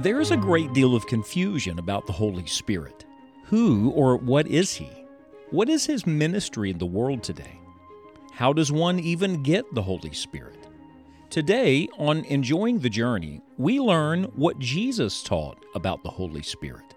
[0.00, 3.04] There is a great deal of confusion about the Holy Spirit.
[3.46, 4.88] Who or what is He?
[5.50, 7.58] What is His ministry in the world today?
[8.32, 10.68] How does one even get the Holy Spirit?
[11.30, 16.94] Today, on Enjoying the Journey, we learn what Jesus taught about the Holy Spirit.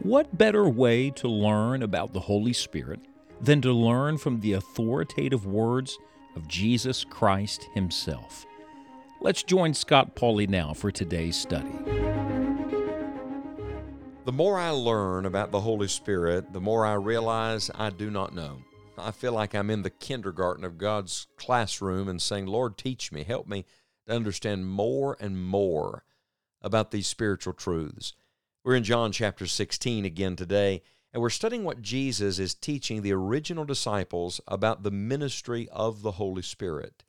[0.00, 3.00] What better way to learn about the Holy Spirit
[3.40, 5.98] than to learn from the authoritative words
[6.36, 8.44] of Jesus Christ Himself?
[9.22, 11.72] Let's join Scott Pauley now for today's study.
[14.24, 18.32] The more I learn about the Holy Spirit, the more I realize I do not
[18.32, 18.62] know.
[18.96, 23.24] I feel like I'm in the kindergarten of God's classroom and saying, Lord, teach me,
[23.24, 23.64] help me
[24.06, 26.04] to understand more and more
[26.60, 28.14] about these spiritual truths.
[28.62, 33.12] We're in John chapter 16 again today, and we're studying what Jesus is teaching the
[33.12, 37.02] original disciples about the ministry of the Holy Spirit.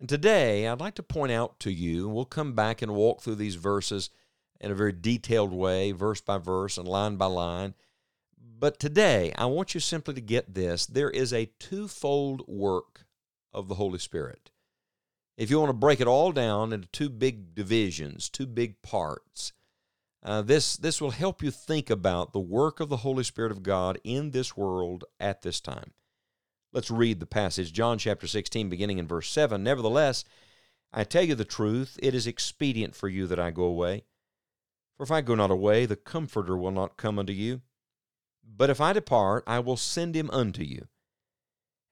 [0.00, 3.36] And today, I'd like to point out to you, we'll come back and walk through
[3.36, 4.10] these verses
[4.62, 7.74] in a very detailed way, verse by verse and line by line.
[8.38, 13.06] But today, I want you simply to get this there is a twofold work
[13.52, 14.50] of the Holy Spirit.
[15.36, 19.52] If you want to break it all down into two big divisions, two big parts,
[20.22, 23.64] uh, this, this will help you think about the work of the Holy Spirit of
[23.64, 25.92] God in this world at this time.
[26.72, 29.62] Let's read the passage, John chapter 16, beginning in verse 7.
[29.62, 30.24] Nevertheless,
[30.92, 34.04] I tell you the truth, it is expedient for you that I go away.
[35.02, 37.62] For if I go not away, the Comforter will not come unto you.
[38.44, 40.86] But if I depart, I will send him unto you.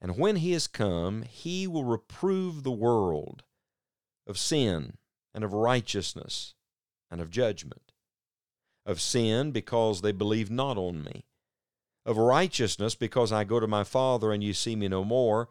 [0.01, 3.43] And when he is come, he will reprove the world
[4.29, 4.97] of sin
[5.35, 6.55] and of righteousness
[7.11, 7.91] and of judgment.
[8.87, 11.25] Of sin, because they believe not on me.
[12.07, 15.49] Of righteousness, because I go to my Father and ye see me no more.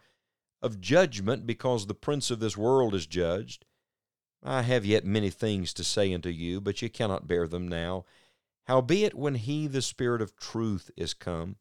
[0.61, 3.65] Of judgment, because the prince of this world is judged.
[4.43, 8.05] I have yet many things to say unto you, but ye cannot bear them now.
[8.67, 11.57] Howbeit, when he, the Spirit of truth, is come,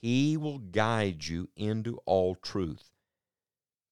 [0.00, 2.90] he will guide you into all truth.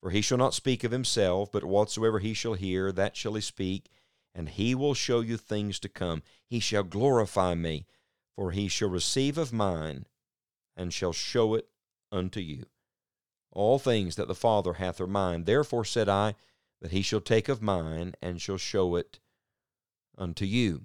[0.01, 3.41] For he shall not speak of himself, but whatsoever he shall hear, that shall he
[3.41, 3.91] speak,
[4.35, 6.23] and he will show you things to come.
[6.47, 7.87] He shall glorify me,
[8.35, 10.07] for he shall receive of mine,
[10.77, 11.69] and shall show it
[12.11, 12.67] unto you.
[13.51, 15.45] All things that the Father hath are mine.
[15.45, 16.35] Therefore said I,
[16.83, 19.21] that he shall take of mine and shall show it
[20.19, 20.83] unto you.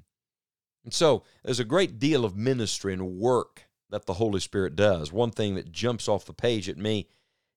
[0.85, 5.11] And so there's a great deal of ministry and work that the Holy Spirit does.
[5.11, 7.09] One thing that jumps off the page at me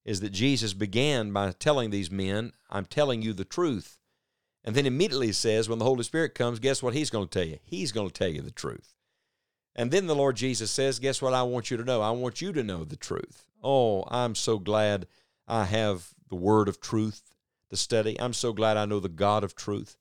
[0.05, 3.99] is that Jesus began by telling these men, I'm telling you the truth.
[4.65, 7.47] And then immediately says, when the Holy Spirit comes, guess what he's going to tell
[7.47, 7.59] you?
[7.62, 8.95] He's going to tell you the truth.
[9.77, 12.01] And then the Lord Jesus says, guess what I want you to know?
[12.01, 13.47] I want you to know the truth.
[13.62, 15.07] Oh, I'm so glad
[15.47, 17.34] I have the word of truth
[17.70, 18.20] the study.
[18.20, 19.97] I'm so glad I know the God of truth.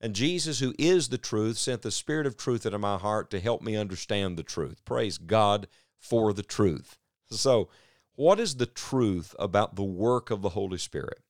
[0.00, 3.40] And Jesus, who is the truth, sent the Spirit of truth into my heart to
[3.40, 4.84] help me understand the truth.
[4.84, 5.66] Praise God
[5.98, 6.98] for the truth.
[7.30, 7.68] So,
[8.14, 11.20] what is the truth about the work of the Holy Spirit?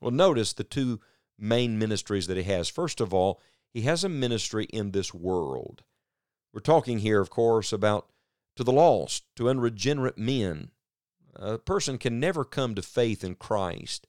[0.00, 1.00] Well, notice the two
[1.38, 2.68] main ministries that he has.
[2.68, 3.40] First of all,
[3.72, 5.82] he has a ministry in this world.
[6.52, 8.08] We're talking here, of course, about
[8.56, 10.70] to the lost, to unregenerate men.
[11.36, 14.06] A person can never come to faith in Christ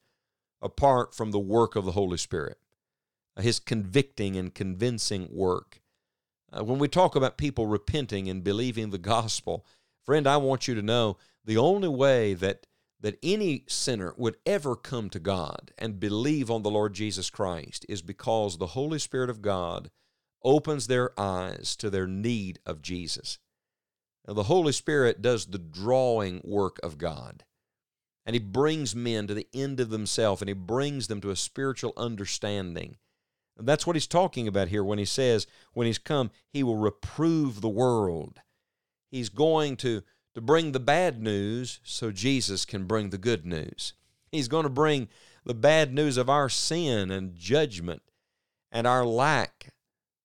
[0.61, 2.57] apart from the work of the Holy Spirit,
[3.39, 5.81] His convicting and convincing work.
[6.51, 9.65] Uh, when we talk about people repenting and believing the gospel,
[10.03, 12.67] friend, I want you to know the only way that
[13.01, 17.83] that any sinner would ever come to God and believe on the Lord Jesus Christ
[17.89, 19.89] is because the Holy Spirit of God
[20.43, 23.39] opens their eyes to their need of Jesus.
[24.27, 27.43] Now, the Holy Spirit does the drawing work of God.
[28.31, 31.35] And he brings men to the end of themselves and he brings them to a
[31.35, 32.95] spiritual understanding.
[33.57, 36.77] And that's what he's talking about here when he says, when he's come, he will
[36.77, 38.39] reprove the world.
[39.09, 40.03] He's going to,
[40.33, 43.95] to bring the bad news so Jesus can bring the good news.
[44.31, 45.09] He's going to bring
[45.43, 48.01] the bad news of our sin and judgment
[48.71, 49.73] and our lack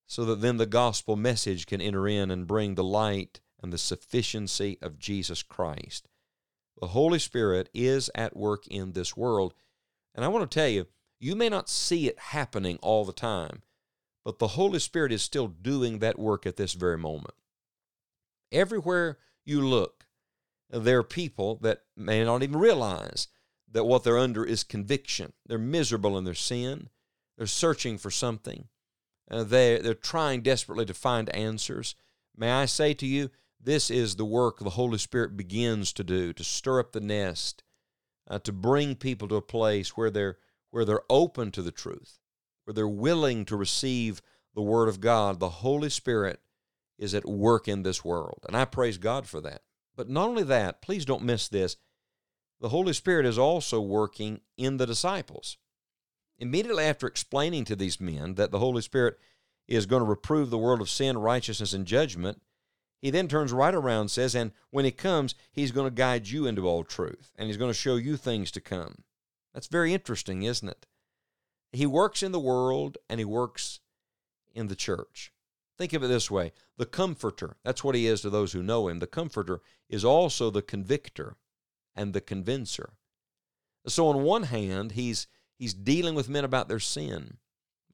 [0.06, 3.78] so that then the gospel message can enter in and bring the light and the
[3.78, 6.06] sufficiency of Jesus Christ.
[6.81, 9.55] The Holy Spirit is at work in this world.
[10.14, 10.87] And I want to tell you,
[11.19, 13.62] you may not see it happening all the time,
[14.25, 17.34] but the Holy Spirit is still doing that work at this very moment.
[18.52, 20.06] Everywhere you look,
[20.69, 23.29] there are people that may not even realize
[23.70, 25.32] that what they're under is conviction.
[25.46, 26.88] They're miserable in their sin.
[27.37, 28.69] They're searching for something.
[29.31, 31.94] Uh, they, they're trying desperately to find answers.
[32.37, 33.31] May I say to you,
[33.61, 37.62] this is the work the Holy Spirit begins to do to stir up the nest,
[38.29, 40.38] uh, to bring people to a place where they're
[40.70, 42.19] where they're open to the truth,
[42.64, 44.20] where they're willing to receive
[44.55, 46.41] the Word of God, the Holy Spirit
[46.99, 48.41] is at work in this world.
[48.47, 49.62] And I praise God for that.
[49.94, 51.76] But not only that, please don't miss this.
[52.61, 55.58] The Holy Spirit is also working in the disciples.
[56.38, 59.19] Immediately after explaining to these men that the Holy Spirit
[59.69, 62.41] is going to reprove the world of sin, righteousness, and judgment,
[63.00, 66.46] he then turns right around says, And when he comes, he's going to guide you
[66.46, 69.04] into all truth, and he's going to show you things to come.
[69.52, 70.87] That's very interesting, isn't it?
[71.72, 73.81] He works in the world and he works
[74.54, 75.32] in the church.
[75.76, 78.88] Think of it this way the comforter, that's what he is to those who know
[78.88, 78.98] him.
[78.98, 81.37] The comforter is also the convictor
[81.94, 82.94] and the convincer.
[83.87, 85.26] So, on one hand, he's,
[85.58, 87.38] he's dealing with men about their sin.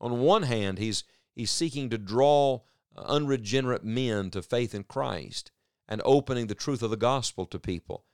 [0.00, 1.04] On one hand, he's,
[1.34, 2.60] he's seeking to draw
[2.96, 5.50] unregenerate men to faith in Christ
[5.88, 8.04] and opening the truth of the gospel to people.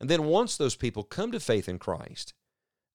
[0.00, 2.34] And then, once those people come to faith in Christ,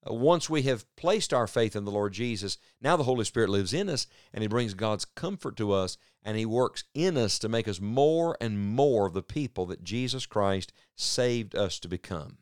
[0.09, 3.49] uh, once we have placed our faith in the Lord Jesus, now the Holy Spirit
[3.49, 7.39] lives in us and He brings God's comfort to us and He works in us
[7.39, 11.87] to make us more and more of the people that Jesus Christ saved us to
[11.87, 12.37] become.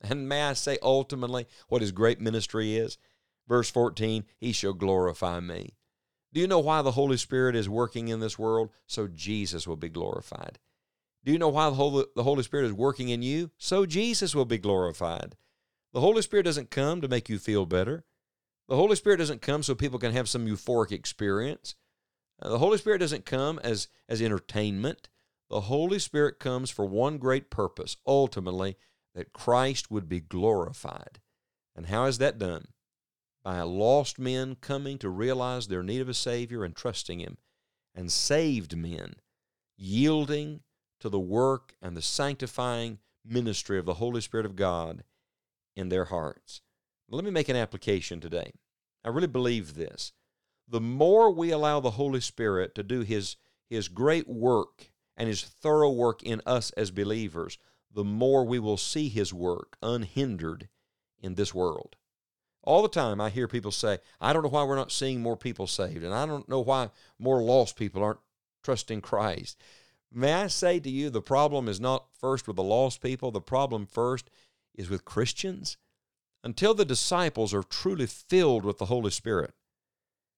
[0.00, 2.98] And may I say ultimately what His great ministry is?
[3.48, 5.74] Verse 14, He shall glorify me.
[6.34, 8.70] Do you know why the Holy Spirit is working in this world?
[8.88, 10.58] So Jesus will be glorified.
[11.24, 13.52] Do you know why the Holy, the Holy Spirit is working in you?
[13.56, 15.36] So Jesus will be glorified.
[15.92, 18.04] The Holy Spirit doesn't come to make you feel better.
[18.68, 21.76] The Holy Spirit doesn't come so people can have some euphoric experience.
[22.42, 25.08] Uh, the Holy Spirit doesn't come as, as entertainment.
[25.50, 28.76] The Holy Spirit comes for one great purpose, ultimately,
[29.14, 31.20] that Christ would be glorified.
[31.76, 32.66] And how is that done?
[33.44, 37.36] By lost men coming to realize their need of a Savior and trusting Him,
[37.94, 39.16] and saved men
[39.76, 40.60] yielding
[41.00, 45.04] to the work and the sanctifying ministry of the Holy Spirit of God
[45.76, 46.62] in their hearts.
[47.10, 48.52] Let me make an application today.
[49.04, 50.12] I really believe this.
[50.66, 53.36] The more we allow the Holy Spirit to do His,
[53.68, 57.58] His great work and His thorough work in us as believers,
[57.92, 60.68] the more we will see His work unhindered
[61.20, 61.96] in this world.
[62.64, 65.36] All the time, I hear people say, I don't know why we're not seeing more
[65.36, 68.20] people saved, and I don't know why more lost people aren't
[68.62, 69.58] trusting Christ.
[70.10, 73.40] May I say to you, the problem is not first with the lost people, the
[73.40, 74.30] problem first
[74.74, 75.76] is with Christians
[76.42, 79.54] until the disciples are truly filled with the Holy Spirit.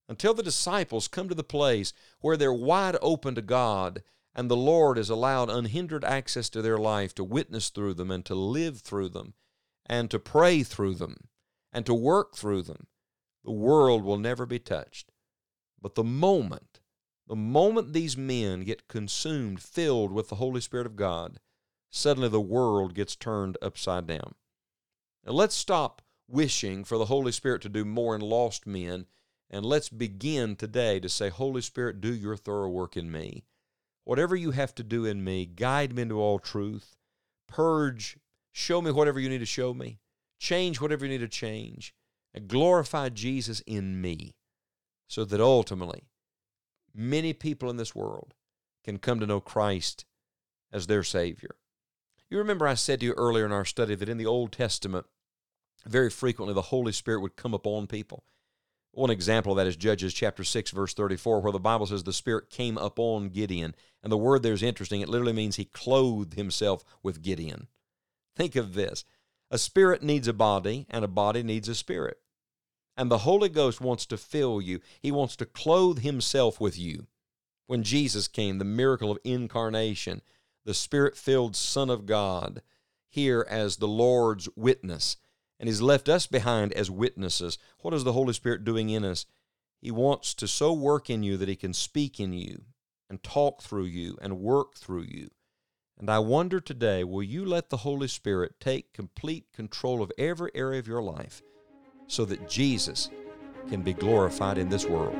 [0.08, 4.02] Until the disciples come to the place where they're wide open to God
[4.34, 8.24] and the Lord is allowed unhindered access to their life to witness through them and
[8.24, 9.34] to live through them
[9.84, 11.28] and to pray through them
[11.76, 12.86] and to work through them,
[13.44, 15.12] the world will never be touched.
[15.78, 16.80] But the moment,
[17.28, 21.38] the moment these men get consumed, filled with the Holy Spirit of God,
[21.90, 24.36] suddenly the world gets turned upside down.
[25.26, 29.04] Now let's stop wishing for the Holy Spirit to do more in lost men,
[29.50, 33.44] and let's begin today to say, Holy Spirit, do your thorough work in me.
[34.04, 36.96] Whatever you have to do in me, guide me into all truth,
[37.46, 38.16] purge,
[38.50, 39.98] show me whatever you need to show me,
[40.38, 41.94] change whatever you need to change,
[42.34, 44.34] and glorify Jesus in me,
[45.08, 46.04] so that ultimately
[46.94, 48.34] many people in this world
[48.84, 50.04] can come to know Christ
[50.72, 51.56] as their Savior.
[52.28, 55.06] You remember I said to you earlier in our study that in the Old Testament,
[55.86, 58.24] very frequently the Holy Spirit would come upon people.
[58.92, 62.12] One example of that is Judges chapter 6, verse 34, where the Bible says the
[62.12, 63.74] Spirit came upon Gideon.
[64.02, 65.02] And the word there is interesting.
[65.02, 67.68] It literally means he clothed himself with Gideon.
[68.34, 69.04] Think of this
[69.50, 72.18] a spirit needs a body, and a body needs a spirit.
[72.96, 77.06] And the Holy Ghost wants to fill you, He wants to clothe Himself with you.
[77.66, 80.22] When Jesus came, the miracle of incarnation,
[80.64, 82.62] the Spirit filled Son of God,
[83.08, 85.16] here as the Lord's witness.
[85.58, 87.58] And He's left us behind as witnesses.
[87.80, 89.26] What is the Holy Spirit doing in us?
[89.80, 92.64] He wants to so work in you that He can speak in you
[93.08, 95.30] and talk through you and work through you.
[95.98, 100.50] And I wonder today will you let the Holy Spirit take complete control of every
[100.54, 101.42] area of your life
[102.06, 103.08] so that Jesus
[103.70, 105.16] can be glorified in this world?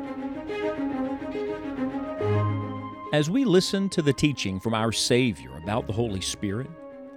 [3.15, 6.69] As we listen to the teaching from our Savior about the Holy Spirit,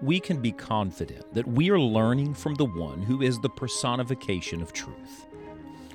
[0.02, 4.62] we can be confident that we are learning from the one who is the personification
[4.62, 5.28] of truth.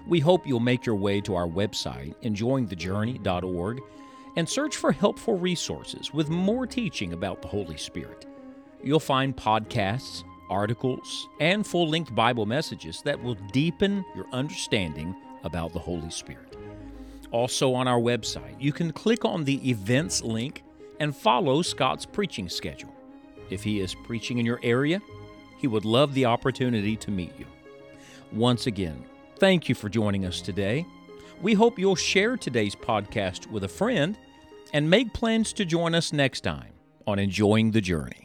[0.07, 3.81] We hope you'll make your way to our website, enjoyingthejourney.org,
[4.37, 8.27] and search for helpful resources with more teaching about the Holy Spirit.
[8.83, 15.73] You'll find podcasts, articles, and full length Bible messages that will deepen your understanding about
[15.73, 16.57] the Holy Spirit.
[17.31, 20.63] Also, on our website, you can click on the events link
[21.01, 22.95] and follow Scott's preaching schedule.
[23.51, 25.01] If he is preaching in your area,
[25.59, 27.47] he would love the opportunity to meet you.
[28.33, 29.05] Once again,
[29.39, 30.87] thank you for joining us today.
[31.43, 34.17] We hope you'll share today's podcast with a friend
[34.75, 36.73] and make plans to join us next time
[37.07, 38.24] on Enjoying the Journey.